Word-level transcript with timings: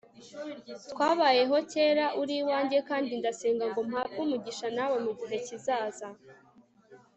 twabayeho 0.91 1.55
kera, 1.71 2.05
uri 2.21 2.35
uwanjye, 2.43 2.77
kandi 2.89 3.11
ndasenga 3.19 3.63
ngo 3.71 3.79
mpabwe 3.89 4.17
umugisha 4.25 4.67
nawe 4.77 4.97
mugihe 5.05 5.35
kizaza 5.45 6.07